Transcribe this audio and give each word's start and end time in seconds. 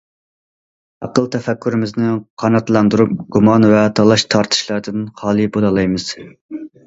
ئەقىل 1.07 1.27
تەپەككۇرىمىزنى 1.35 2.13
قاناتلاندۇرۇپ، 2.43 3.13
گۇمان 3.37 3.69
ۋە 3.73 3.83
تالاش- 3.99 4.27
تارتىشلاردىن 4.37 5.05
خالىي 5.23 5.51
بولالايمىز. 5.59 6.09